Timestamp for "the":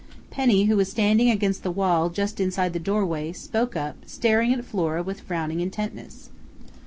1.61-1.69, 2.73-2.79